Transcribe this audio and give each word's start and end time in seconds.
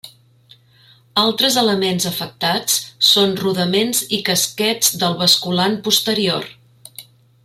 Altres 1.23 1.57
elements 1.63 2.07
afectats 2.11 2.79
són 3.09 3.35
rodaments 3.43 4.01
i 4.19 4.21
casquets 4.31 4.93
del 5.05 5.19
basculant 5.21 5.77
posterior. 5.91 6.49